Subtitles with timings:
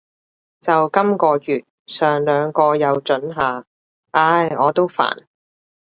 [0.59, 3.63] 就今个月，上兩個月又准下。
[4.09, 5.25] 唉，我都煩